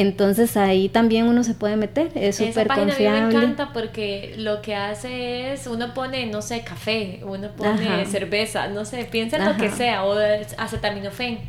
[0.00, 3.08] Entonces ahí también uno se puede meter, es súper confiable.
[3.08, 7.48] A mí me encanta porque lo que hace es, uno pone, no sé, café, uno
[7.56, 10.14] pone cerveza, no sé, piensa en lo que sea, o
[10.56, 11.40] acetaminofén.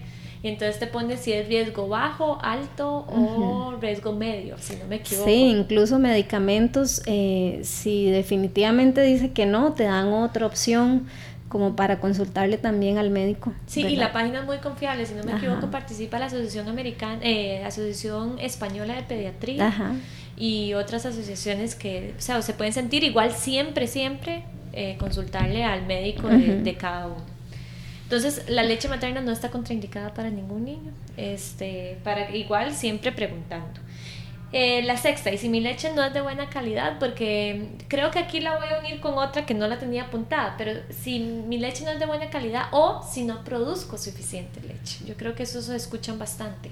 [0.41, 4.95] Y entonces te pone si es riesgo bajo, alto o riesgo medio, si no me
[4.95, 5.29] equivoco.
[5.29, 11.05] Sí, incluso medicamentos, eh, si definitivamente dice que no, te dan otra opción
[11.49, 13.51] como para consultarle también al médico.
[13.65, 17.19] Sí, y la página es muy confiable, si no me equivoco, participa la Asociación Americana,
[17.23, 19.73] eh, Asociación Española de Pediatría
[20.37, 25.85] y otras asociaciones que, o sea, se pueden sentir igual siempre, siempre eh, consultarle al
[25.87, 27.25] médico de, cada uno.
[28.03, 33.79] Entonces, la leche materna no está contraindicada para ningún niño, este, para igual siempre preguntando.
[34.51, 38.17] Eh, la sexta, y si mi leche no es de buena calidad, porque creo que
[38.17, 41.59] aquí la voy a unir con otra que no la tenía apuntada, pero si mi
[41.59, 45.05] leche no es de buena calidad o si no produzco suficiente leche.
[45.05, 46.71] Yo creo que eso se escuchan bastante.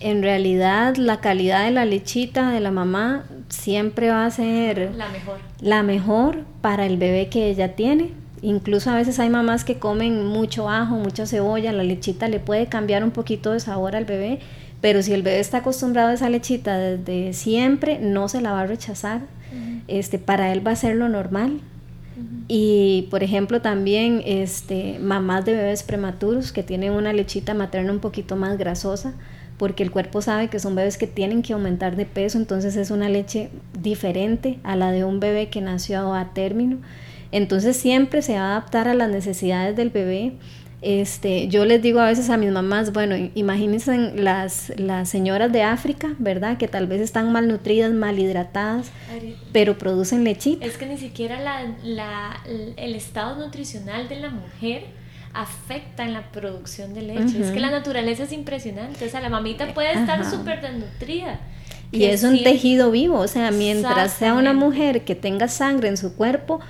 [0.00, 5.08] En realidad, la calidad de la lechita de la mamá siempre va a ser la
[5.08, 5.38] mejor.
[5.60, 8.12] La mejor para el bebé que ella tiene.
[8.42, 12.66] Incluso a veces hay mamás que comen mucho ajo, mucha cebolla, la lechita le puede
[12.66, 14.38] cambiar un poquito de sabor al bebé
[14.80, 18.60] pero si el bebé está acostumbrado a esa lechita desde siempre, no se la va
[18.62, 19.22] a rechazar.
[19.88, 21.60] este, para él va a ser lo normal.
[22.48, 28.00] Y por ejemplo también este, mamás de bebés prematuros que tienen una lechita materna un
[28.00, 29.14] poquito más grasosa,
[29.56, 32.90] porque el cuerpo sabe que son bebés que tienen que aumentar de peso, entonces es
[32.90, 36.78] una leche diferente a la de un bebé que nació a término.
[37.30, 40.32] Entonces siempre se va a adaptar a las necesidades del bebé
[40.80, 45.62] este, yo les digo a veces a mis mamás, bueno, imagínense las, las señoras de
[45.62, 46.56] África, ¿verdad?
[46.56, 48.90] Que tal vez están malnutridas, malhidratadas,
[49.52, 50.64] pero producen lechita.
[50.64, 52.40] Es que ni siquiera la, la,
[52.76, 54.84] el estado nutricional de la mujer
[55.34, 57.40] afecta en la producción de leche.
[57.40, 59.04] Es que la naturaleza es impresionante.
[59.04, 61.40] O sea, la mamita puede estar súper desnutrida.
[61.90, 65.96] Y es un tejido vivo, o sea, mientras sea una mujer que tenga sangre en
[65.96, 66.60] su cuerpo,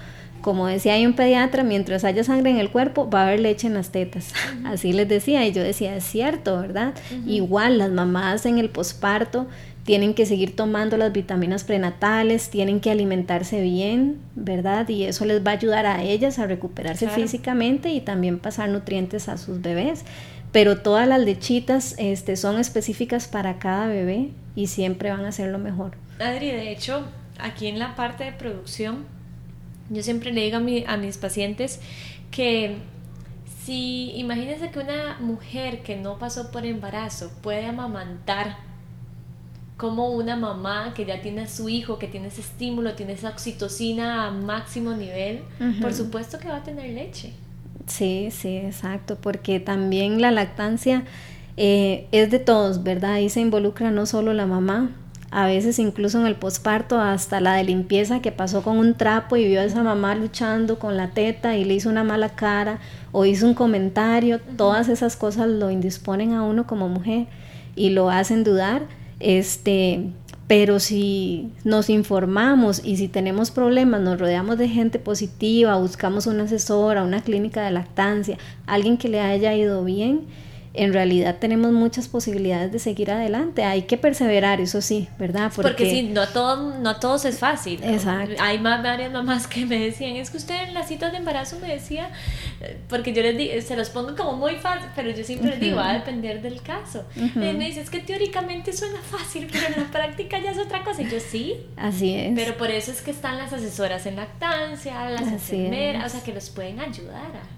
[0.41, 3.67] como decía hay un pediatra, mientras haya sangre en el cuerpo va a haber leche
[3.67, 4.33] en las tetas.
[4.65, 6.95] Así les decía y yo decía, es cierto, ¿verdad?
[7.27, 9.47] Igual las mamás en el posparto
[9.89, 14.87] tienen que seguir tomando las vitaminas prenatales, tienen que alimentarse bien, ¿verdad?
[14.91, 19.31] Y eso les va a ayudar a ellas a recuperarse físicamente y también pasar nutrientes
[19.31, 20.05] a sus bebés.
[20.53, 25.51] Pero todas las lechitas este, son específicas para cada bebé y siempre van a ser
[25.51, 25.93] lo mejor.
[26.19, 27.07] Adri, de hecho,
[27.39, 29.07] aquí en la parte de producción,
[29.91, 31.81] yo siempre le digo a, a mis pacientes
[32.31, 32.77] que
[33.65, 38.57] si imagínense que una mujer que no pasó por embarazo puede amamantar
[39.77, 43.31] como una mamá que ya tiene a su hijo, que tiene ese estímulo, tiene esa
[43.31, 45.43] oxitocina a máximo nivel,
[45.81, 47.33] por supuesto que va a tener leche.
[47.87, 51.05] Sí, sí, exacto, porque también la lactancia
[51.57, 53.13] eh, es de todos, ¿verdad?
[53.15, 54.91] Ahí se involucra no solo la mamá,
[55.31, 59.37] a veces incluso en el posparto, hasta la de limpieza que pasó con un trapo
[59.37, 62.79] y vio a esa mamá luchando con la teta y le hizo una mala cara
[63.13, 67.27] o hizo un comentario, todas esas cosas lo indisponen a uno como mujer
[67.77, 68.83] y lo hacen dudar.
[69.21, 70.11] Este,
[70.49, 76.45] pero si nos informamos y si tenemos problemas, nos rodeamos de gente positiva, buscamos una
[76.45, 80.23] asesora, una clínica de lactancia, alguien que le haya ido bien,
[80.79, 83.65] en realidad tenemos muchas posibilidades de seguir adelante.
[83.65, 85.51] Hay que perseverar, eso sí, ¿verdad?
[85.55, 87.83] Porque, Porque sí, no, todo, no todos es fácil.
[87.83, 88.37] Exacto.
[88.41, 91.59] Hay más, varias mamás que me decían, es que usted en las citas de embarazo
[91.61, 92.11] me decía,
[92.61, 95.61] eh, porque yo les digo, se los pongo como muy fácil, pero yo siempre les
[95.61, 97.05] digo, va a depender del caso.
[97.35, 101.03] me dice, es que teóricamente suena fácil, pero en la práctica ya es otra cosa.
[101.03, 101.57] Y yo sí.
[101.77, 102.33] Así es.
[102.35, 106.33] Pero por eso es que están las asesoras en lactancia, las enfermeras, o sea, que
[106.33, 107.58] los pueden ayudar a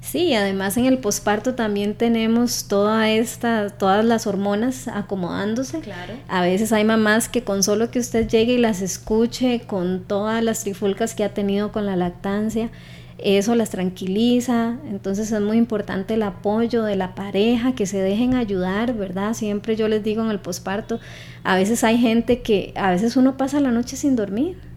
[0.00, 5.80] Sí, además en el posparto también tenemos toda esta, todas las hormonas acomodándose.
[5.80, 6.14] Claro.
[6.26, 10.42] A veces hay mamás que con solo que usted llegue y las escuche con todas
[10.42, 12.70] las trifulcas que ha tenido con la lactancia,
[13.18, 14.78] eso las tranquiliza.
[14.88, 19.34] Entonces es muy importante el apoyo de la pareja, que se dejen ayudar, ¿verdad?
[19.34, 20.98] Siempre yo les digo en el posparto,
[21.44, 24.69] a veces hay gente que, a veces uno pasa la noche sin dormir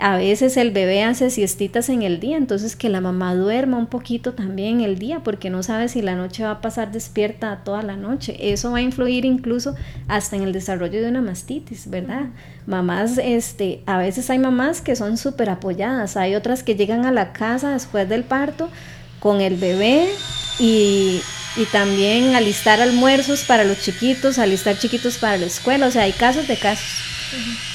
[0.00, 3.88] a veces el bebé hace siestitas en el día, entonces que la mamá duerma un
[3.88, 7.82] poquito también el día, porque no sabe si la noche va a pasar despierta toda
[7.82, 8.36] la noche.
[8.52, 9.74] Eso va a influir incluso
[10.06, 12.26] hasta en el desarrollo de una mastitis, ¿verdad?
[12.66, 17.10] Mamás, este, a veces hay mamás que son súper apoyadas, hay otras que llegan a
[17.10, 18.68] la casa después del parto
[19.18, 20.08] con el bebé
[20.60, 21.20] y,
[21.56, 26.12] y también alistar almuerzos para los chiquitos, alistar chiquitos para la escuela, o sea, hay
[26.12, 27.17] casos de casos.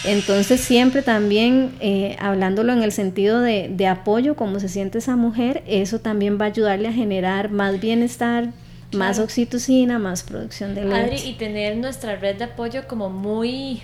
[0.03, 5.15] Entonces siempre también eh, hablándolo en el sentido de, de, apoyo, como se siente esa
[5.15, 8.51] mujer, eso también va a ayudarle a generar más bienestar,
[8.93, 11.27] más oxitocina, más producción de leche.
[11.27, 13.81] y tener nuestra red de apoyo como muy,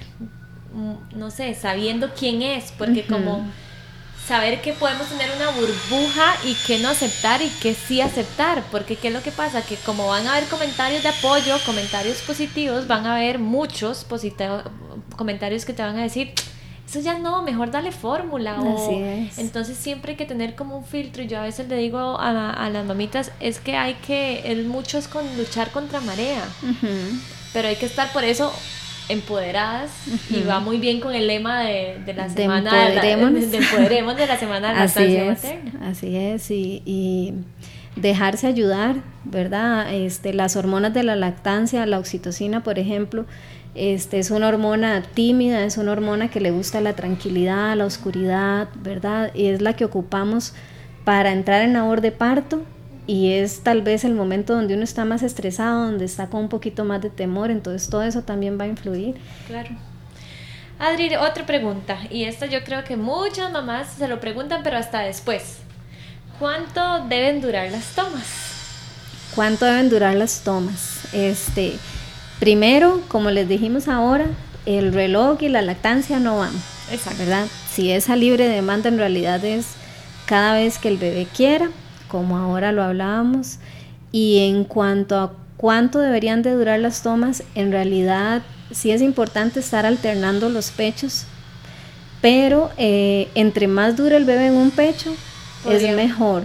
[0.73, 3.45] mm, no sé, sabiendo quién es, porque como
[4.29, 8.95] saber que podemos tener una burbuja y que no aceptar y que sí aceptar, porque
[8.95, 9.63] ¿qué es lo que pasa?
[9.63, 14.05] Que como van a haber comentarios de apoyo, comentarios positivos, van a haber muchos
[15.17, 16.31] comentarios que te van a decir,
[16.87, 18.57] eso ya no, mejor dale fórmula.
[19.37, 21.23] Entonces siempre hay que tener como un filtro.
[21.23, 24.99] Y yo a veces le digo a, las mamitas, es que hay que, el mucho
[24.99, 26.47] es con luchar contra marea.
[27.51, 28.53] Pero hay que estar por eso
[29.09, 29.91] empoderadas
[30.29, 33.33] y va muy bien con el lema de, de la semana empoderemos.
[33.51, 35.45] De, empoderemos de la semana de la así es,
[35.81, 37.33] Así es, y, y,
[37.95, 39.93] dejarse ayudar, ¿verdad?
[39.93, 43.25] Este, las hormonas de la lactancia, la oxitocina, por ejemplo,
[43.75, 48.69] este, es una hormona tímida, es una hormona que le gusta la tranquilidad, la oscuridad,
[48.81, 49.31] ¿verdad?
[49.33, 50.53] Y es la que ocupamos
[51.03, 52.63] para entrar en labor de parto
[53.09, 56.47] y es tal vez el momento donde uno está más estresado, donde está con un
[56.47, 59.15] poquito más de temor, entonces todo eso también va a influir.
[59.47, 59.71] Claro.
[60.77, 64.99] Adri, otra pregunta, y esta yo creo que muchas mamás se lo preguntan, pero hasta
[64.99, 65.57] después.
[66.37, 68.27] ¿Cuánto deben durar las tomas?
[69.33, 71.11] ¿Cuánto deben durar las tomas?
[71.11, 71.77] Este,
[72.39, 74.27] primero, como les dijimos ahora,
[74.67, 76.53] el reloj y la lactancia no van.
[76.91, 77.17] Exacto.
[77.17, 77.47] ¿Verdad?
[77.71, 79.65] Si es a libre demanda, en realidad es
[80.27, 81.71] cada vez que el bebé quiera
[82.09, 83.59] como ahora lo hablábamos.
[84.11, 88.41] Y en cuanto a cuánto deberían de durar las tomas, en realidad
[88.71, 91.25] sí es importante estar alternando los pechos,
[92.21, 95.13] pero eh, entre más dura el bebé en un pecho,
[95.69, 96.43] es mejor,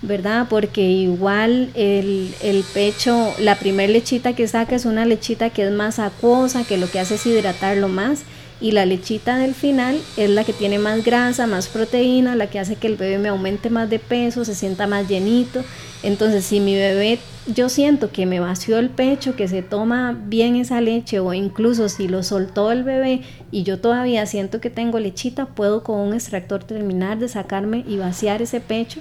[0.00, 0.46] ¿verdad?
[0.48, 5.70] Porque igual el, el pecho, la primer lechita que saca es una lechita que es
[5.70, 8.22] más acuosa, que lo que hace es hidratarlo más
[8.64, 12.58] y la lechita del final es la que tiene más grasa, más proteína, la que
[12.58, 15.62] hace que el bebé me aumente más de peso, se sienta más llenito.
[16.02, 20.56] Entonces, si mi bebé yo siento que me vació el pecho, que se toma bien
[20.56, 24.98] esa leche o incluso si lo soltó el bebé y yo todavía siento que tengo
[24.98, 29.00] lechita, puedo con un extractor terminar de sacarme y vaciar ese pecho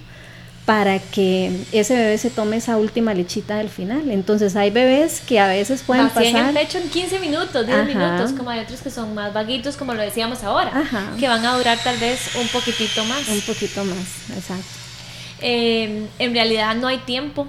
[0.65, 4.09] para que ese bebé se tome esa última lechita del final.
[4.09, 6.49] Entonces hay bebés que a veces pueden pasar...
[6.49, 9.93] el pecho en 15 minutos, 10 minutos, como hay otros que son más vaguitos, como
[9.93, 10.71] lo decíamos ahora,
[11.19, 13.27] que van a durar tal vez un poquitito más.
[13.27, 14.63] Un poquito más, exacto.
[15.41, 17.47] Eh, en realidad no hay tiempo,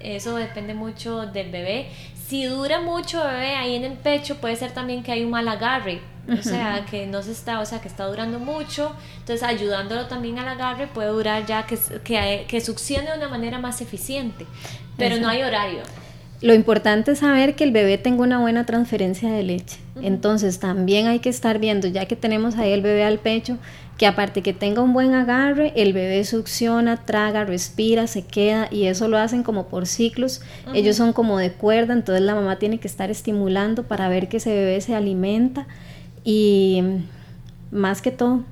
[0.00, 1.90] eso depende mucho del bebé.
[2.28, 5.46] Si dura mucho bebé ahí en el pecho, puede ser también que hay un mal
[5.46, 10.06] agarre, o sea, que no se está, o sea, que está durando mucho, entonces ayudándolo
[10.06, 14.46] también al agarre puede durar ya que, que, que succione de una manera más eficiente,
[14.96, 15.82] pero no hay horario.
[16.42, 19.78] Lo importante es saber que el bebé tenga una buena transferencia de leche.
[20.02, 23.56] Entonces también hay que estar viendo, ya que tenemos ahí el bebé al pecho,
[23.96, 28.84] que aparte que tenga un buen agarre, el bebé succiona, traga, respira, se queda y
[28.84, 30.42] eso lo hacen como por ciclos.
[30.74, 34.36] Ellos son como de cuerda, entonces la mamá tiene que estar estimulando para ver que
[34.36, 35.66] ese bebé se alimenta
[36.26, 36.82] y
[37.70, 38.42] más que todo,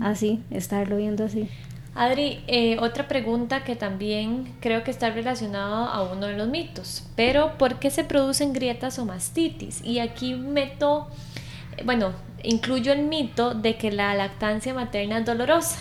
[0.00, 1.46] así, estarlo viendo así.
[1.94, 7.04] Adri, eh, otra pregunta que también creo que está relacionado a uno de los mitos,
[7.16, 9.84] pero ¿por qué se producen grietas o mastitis?
[9.84, 11.08] Y aquí meto,
[11.84, 12.12] bueno,
[12.42, 15.80] incluyo el mito de que la lactancia materna es dolorosa.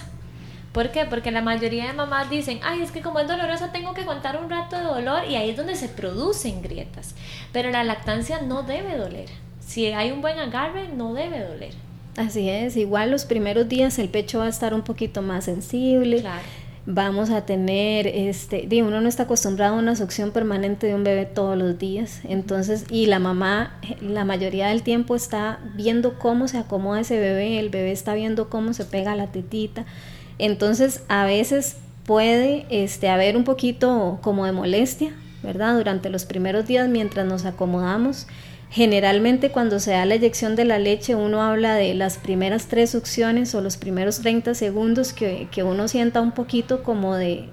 [0.74, 1.06] ¿Por qué?
[1.06, 4.38] Porque la mayoría de mamás dicen, ay, es que como es dolorosa tengo que aguantar
[4.44, 7.16] un rato de dolor y ahí es donde se producen grietas.
[7.54, 11.73] Pero la lactancia no debe doler si hay un buen agarre, no debe doler.
[12.15, 16.23] Así es, igual los primeros días el pecho va a estar un poquito más sensible.
[16.89, 21.03] Vamos a tener, este, digo, uno no está acostumbrado a una succión permanente de un
[21.03, 26.47] bebé todos los días, entonces, y la mamá la mayoría del tiempo está viendo cómo
[26.47, 29.86] se acomoda ese bebé, el bebé está viendo cómo se pega la tetita,
[30.39, 31.75] entonces a veces
[32.06, 35.12] puede este, haber un poquito como de molestia,
[35.43, 35.75] ¿verdad?
[35.75, 38.28] Durante los primeros días mientras nos acomodamos
[38.70, 42.89] Generalmente cuando se da la eyección de la leche uno habla de las primeras tres
[42.89, 47.47] succiones o los primeros 30 segundos que, uno sienta un poquito como de,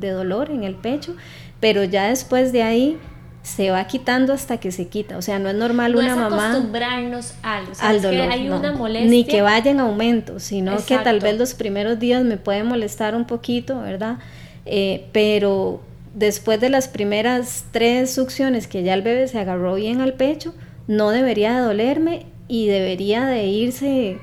[0.00, 1.14] dolor en el pecho,
[1.60, 2.98] pero ya después de ahí
[3.42, 5.16] se va quitando hasta que se quita.
[5.16, 8.02] O sea, no es normal no una es mamá acostumbrarnos al, o sea, al es
[8.02, 8.32] que dolor.
[8.32, 8.58] hay no.
[8.58, 9.10] una molestia.
[9.10, 13.14] Ni que vaya en aumento, sino que tal vez los primeros días me puede molestar
[13.14, 14.18] un poquito, ¿verdad?
[14.66, 15.80] Eh, pero
[16.18, 20.54] después de las primeras tres succiones que ya el bebé se agarró bien al pecho,
[20.86, 24.18] no debería de dolerme y debería de irse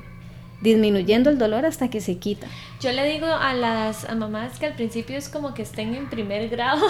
[0.61, 2.47] disminuyendo el dolor hasta que se quita.
[2.81, 6.09] Yo le digo a las a mamás que al principio es como que estén en
[6.09, 6.85] primer grado,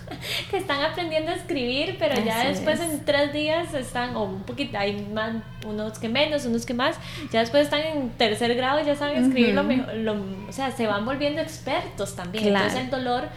[0.50, 2.90] que están aprendiendo a escribir, pero ya después es.
[2.90, 6.96] en tres días están, o un poquito, hay más, unos que menos, unos que más,
[7.32, 9.94] ya después están en tercer grado y ya saben escribir lo mejor,
[10.48, 12.44] o sea, se van volviendo expertos también.
[12.44, 12.66] Claro.
[12.66, 13.28] Entonces el dolor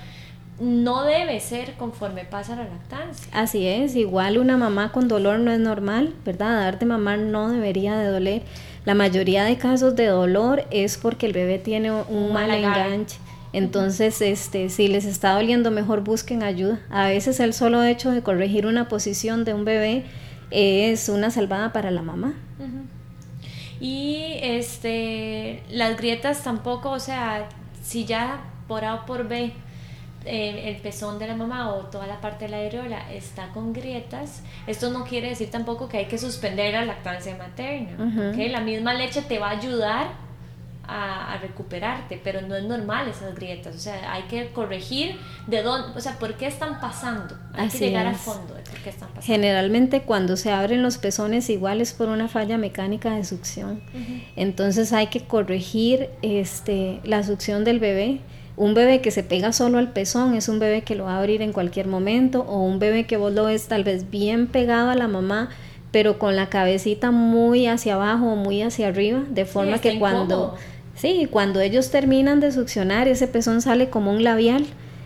[0.60, 3.28] no debe ser conforme pasa la lactancia.
[3.34, 6.58] Así es, igual una mamá con dolor no es normal, ¿verdad?
[6.58, 8.44] Dar de mamar no debería de doler.
[8.86, 13.18] La mayoría de casos de dolor es porque el bebé tiene un Un mal enganche.
[13.54, 16.80] Entonces, este, si les está doliendo, mejor busquen ayuda.
[16.90, 20.06] A veces el solo hecho de corregir una posición de un bebé
[20.50, 22.34] es una salvada para la mamá.
[23.80, 27.50] Y este las grietas tampoco, o sea,
[27.84, 29.54] si ya por A o por B
[30.26, 33.74] eh, el pezón de la mamá o toda la parte de la areola está con
[33.74, 38.32] grietas, esto no quiere decir tampoco que hay que suspender la lactancia materna.
[38.32, 38.38] ¿ok?
[38.52, 40.08] La misma leche te va a ayudar
[40.86, 43.74] a, a recuperarte, pero no es normal esas grietas.
[43.76, 45.18] O sea, hay que corregir
[45.48, 47.38] de dónde, o sea, por qué están pasando.
[47.54, 48.22] Hay Así que llegar al es.
[48.22, 49.26] fondo de por qué están pasando.
[49.26, 53.82] Generalmente cuando se abren los pezones igual es por una falla mecánica de succión.
[54.36, 58.20] Entonces hay que corregir este, la succión del bebé.
[58.56, 61.20] Un bebé que se pega solo al pezón es un bebé que lo va a
[61.20, 64.90] abrir en cualquier momento o un bebé que vos lo ves tal vez bien pegado
[64.90, 65.50] a la mamá
[65.94, 70.24] pero con la cabecita muy hacia abajo o muy hacia arriba, de forma que cuando
[70.24, 70.58] incómodo.
[70.96, 74.66] sí, cuando ellos terminan de succionar ese pezón sale como un labial.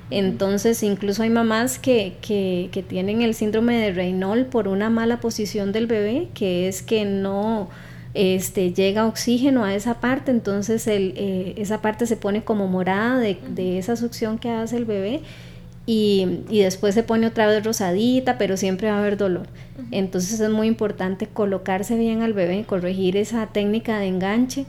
[0.10, 5.20] Entonces, incluso hay mamás que, que, que tienen el síndrome de Raynaud por una mala
[5.20, 7.68] posición del bebé, que es que no
[8.18, 13.20] este, llega oxígeno a esa parte, entonces el, eh, esa parte se pone como morada
[13.20, 15.22] de, de esa succión que hace el bebé
[15.86, 19.46] y, y después se pone otra vez rosadita, pero siempre va a haber dolor.
[19.92, 24.66] Entonces es muy importante colocarse bien al bebé, corregir esa técnica de enganche.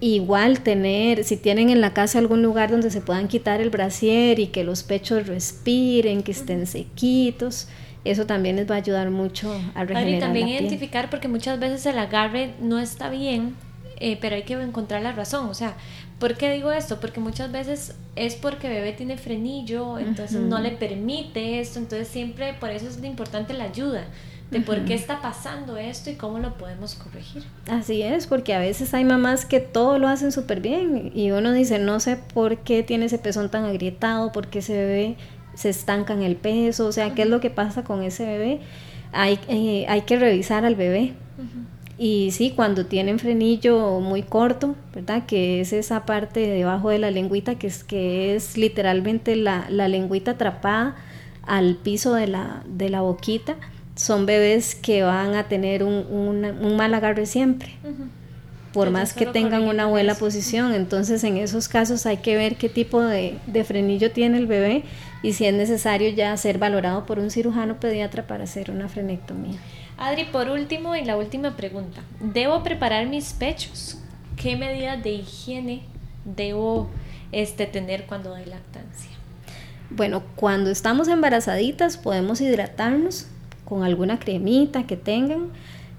[0.00, 4.38] Igual tener, si tienen en la casa algún lugar donde se puedan quitar el brasier
[4.38, 7.68] y que los pechos respiren, que estén sequitos,
[8.04, 10.64] eso también les va a ayudar mucho a regenerar Adri, también la piel.
[10.64, 13.54] identificar porque muchas veces el agarre no está bien,
[14.00, 15.48] eh, pero hay que encontrar la razón.
[15.48, 15.74] O sea,
[16.18, 17.00] ¿por qué digo esto?
[17.00, 22.54] Porque muchas veces es porque bebé tiene frenillo, entonces no le permite esto, entonces siempre
[22.54, 24.04] por eso es importante la ayuda
[24.52, 27.42] de por qué está pasando esto y cómo lo podemos corregir.
[27.70, 31.52] Así es, porque a veces hay mamás que todo lo hacen súper bien y uno
[31.52, 35.16] dice, no sé por qué tiene ese pezón tan agrietado, por qué ese bebé
[35.54, 38.60] se estanca en el peso, o sea, qué es lo que pasa con ese bebé.
[39.12, 41.12] Hay, eh, hay que revisar al bebé.
[41.98, 45.24] Y sí, cuando tienen frenillo muy corto, ¿verdad?
[45.26, 49.86] Que es esa parte debajo de la lengüita, que es, que es literalmente la, la
[49.88, 50.96] lengüita atrapada
[51.46, 53.56] al piso de la, de la boquita,
[53.94, 57.72] son bebés que van a tener un, un- un mal agarre siempre,
[58.72, 60.72] por más que tengan una buena posición.
[60.72, 64.84] Entonces, en esos casos hay que ver qué tipo de, de frenillo tiene el bebé
[65.22, 69.58] y si es necesario ya ser valorado por un cirujano pediatra para hacer una frenectomía.
[69.98, 72.02] Adri, por último y la última pregunta.
[72.20, 73.98] ¿Debo preparar mis pechos?
[74.36, 75.82] ¿Qué medidas de higiene
[76.24, 76.90] debo
[77.30, 79.10] este, tener cuando doy lactancia?
[79.90, 83.26] Bueno, cuando estamos embarazaditas podemos hidratarnos
[83.64, 85.50] con alguna cremita que tengan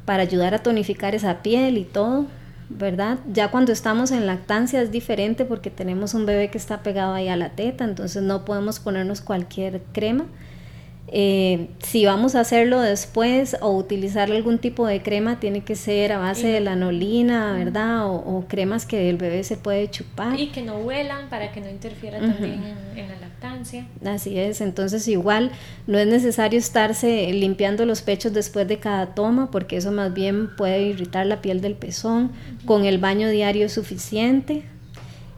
[0.06, 2.26] para ayudar a tonificar esa piel y todo,
[2.70, 3.20] ¿verdad?
[3.32, 7.28] Ya cuando estamos en lactancia es diferente porque tenemos un bebé que está pegado ahí
[7.28, 10.26] a la teta, entonces no podemos ponernos cualquier crema.
[11.16, 16.12] Eh, si vamos a hacerlo después o utilizar algún tipo de crema, tiene que ser
[16.12, 18.08] a base de lanolina, ¿verdad?
[18.08, 20.40] O, o cremas que el bebé se puede chupar.
[20.40, 23.33] Y que no huelan para que no interfiera también en, en la lactancia.
[24.06, 25.52] Así es, entonces igual
[25.88, 30.56] no es necesario estarse limpiando los pechos después de cada toma porque eso más bien
[30.56, 32.32] puede irritar la piel del pezón.
[32.66, 34.64] Con el baño diario es suficiente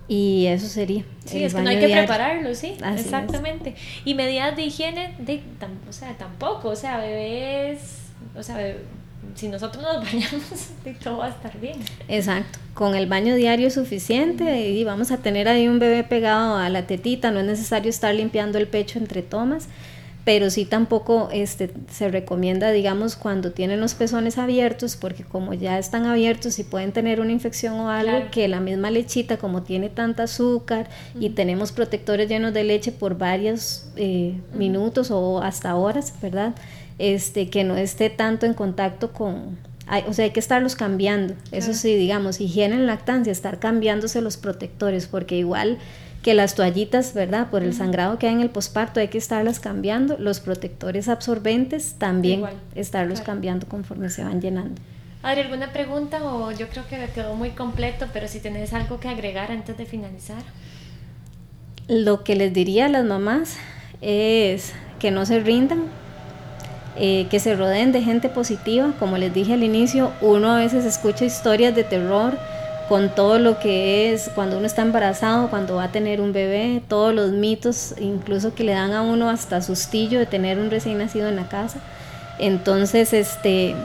[0.07, 1.03] y eso sería.
[1.25, 2.05] Sí, es que no hay que diario.
[2.05, 3.05] prepararlo, sí, Así es.
[3.05, 3.75] exactamente.
[4.05, 7.79] Y medidas de higiene, de, tam- o sea, tampoco, o sea, bebés,
[8.37, 8.77] o sea, bebé-
[9.35, 10.69] si nosotros nos bañamos,
[11.03, 11.77] todo va a estar bien.
[12.07, 16.57] Exacto, con el baño diario es suficiente y vamos a tener ahí un bebé pegado
[16.57, 19.67] a la tetita, no es necesario estar limpiando el pecho entre tomas,
[20.25, 25.77] pero sí tampoco este, se recomienda, digamos, cuando tienen los pezones abiertos, porque como ya
[25.77, 29.89] están abiertos y pueden tener una infección o algo, que la misma lechita, como tiene
[29.89, 36.15] tanta azúcar y tenemos protectores llenos de leche por varios eh, minutos o hasta horas,
[36.19, 36.55] ¿verdad?
[36.97, 39.57] Este, que no esté tanto en contacto con,
[40.07, 41.35] o sea, hay que estarlos cambiando.
[41.51, 45.77] Eso sí, digamos, higiene en lactancia, estar cambiándose los protectores, porque igual
[46.23, 47.51] que las toallitas, ¿verdad?
[47.51, 50.17] Por el sangrado que hay en el posparto hay que estarlas cambiando.
[50.17, 52.43] Los protectores absorbentes también
[52.73, 54.81] estarlos cambiando conforme se van llenando.
[55.21, 59.07] Adri, ¿alguna pregunta o yo creo que quedó muy completo, pero si tenés algo que
[59.07, 60.41] agregar antes de finalizar?
[61.87, 63.57] Lo que les diría a las mamás
[64.01, 65.83] es que no se rindan,
[66.97, 68.93] eh, que se rodeen de gente positiva.
[68.99, 72.33] Como les dije al inicio, uno a veces escucha historias de terror,
[72.87, 76.81] con todo lo que es cuando uno está embarazado, cuando va a tener un bebé,
[76.87, 80.99] todos los mitos, incluso que le dan a uno hasta sustillo de tener un recién
[80.99, 81.79] nacido en la casa.
[82.37, 83.75] Entonces, este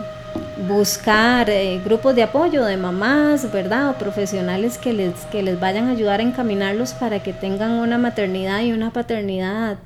[0.69, 3.91] buscar eh, grupos de apoyo de mamás, ¿verdad?
[3.91, 7.99] O profesionales que les, que les vayan a ayudar a encaminarlos para que tengan una
[7.99, 9.79] maternidad y una paternidad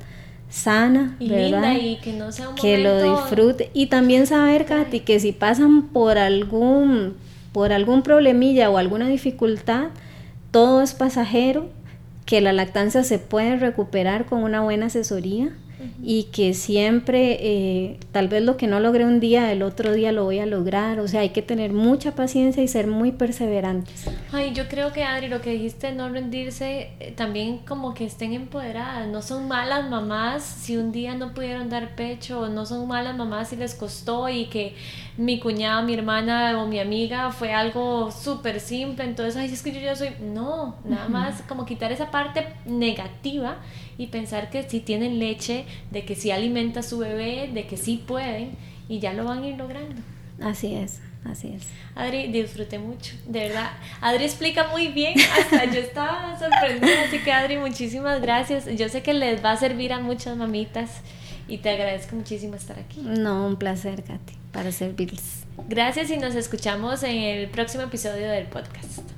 [0.54, 3.70] sana, y Linda y que no sea un que lo disfrute.
[3.74, 7.16] Y también saber Katy que si pasan por algún
[7.52, 9.88] por algún problemilla o alguna dificultad,
[10.50, 11.68] todo es pasajero,
[12.24, 15.50] que la lactancia se puede recuperar con una buena asesoría
[16.02, 20.12] y que siempre, eh, tal vez lo que no logré un día, el otro día
[20.12, 21.00] lo voy a lograr.
[21.00, 24.06] O sea, hay que tener mucha paciencia y ser muy perseverantes.
[24.32, 28.32] Ay, yo creo que Adri, lo que dijiste, no rendirse, eh, también como que estén
[28.32, 29.08] empoderadas.
[29.08, 33.48] No son malas mamás si un día no pudieron dar pecho, no son malas mamás
[33.48, 34.74] si les costó y que
[35.16, 39.04] mi cuñada, mi hermana o mi amiga fue algo súper simple.
[39.04, 40.10] Entonces, ay, es que yo ya soy.
[40.20, 43.58] No, nada más como quitar esa parte negativa
[43.96, 47.76] y pensar que si tienen leche, de que si alimenta a su bebé, de que
[47.76, 48.52] sí pueden
[48.88, 50.02] y ya lo van a ir logrando.
[50.40, 51.00] Así es.
[51.24, 51.66] Así es.
[51.94, 53.70] Adri, disfruté mucho, de verdad.
[54.02, 58.66] Adri explica muy bien, hasta yo estaba sorprendida, así que Adri, muchísimas gracias.
[58.76, 61.00] Yo sé que les va a servir a muchas mamitas
[61.48, 63.00] y te agradezco muchísimo estar aquí.
[63.00, 65.44] No, un placer, Katy, para servirles.
[65.68, 69.13] Gracias y nos escuchamos en el próximo episodio del podcast.